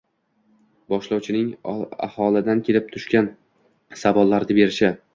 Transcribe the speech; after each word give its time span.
Boshlovchining 0.93 1.51
aholidan 2.09 2.65
kelib 2.71 2.91
tushgan 2.97 3.31
savollarni 4.05 4.63
berishi 4.63 4.95